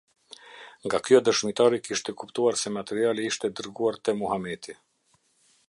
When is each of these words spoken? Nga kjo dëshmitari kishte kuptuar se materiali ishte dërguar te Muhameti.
Nga 0.85 0.99
kjo 1.07 1.19
dëshmitari 1.27 1.79
kishte 1.87 2.15
kuptuar 2.23 2.57
se 2.63 2.73
materiali 2.79 3.29
ishte 3.33 3.53
dërguar 3.61 4.01
te 4.05 4.17
Muhameti. 4.23 4.77